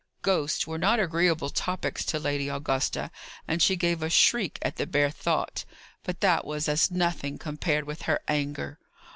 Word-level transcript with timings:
Ghosts 0.23 0.65
were 0.65 0.79
not 0.79 0.99
agreeable 0.99 1.51
topics 1.51 2.03
to 2.05 2.17
Lady 2.17 2.49
Augusta, 2.49 3.11
and 3.47 3.61
she 3.61 3.75
gave 3.75 4.01
a 4.01 4.09
shriek 4.09 4.57
at 4.63 4.77
the 4.77 4.87
bare 4.87 5.11
thought. 5.11 5.63
But 6.01 6.21
that 6.21 6.43
was 6.43 6.67
as 6.67 6.89
nothing, 6.89 7.37
compared 7.37 7.83
with 7.85 8.01
her 8.09 8.19
anger. 8.27 8.79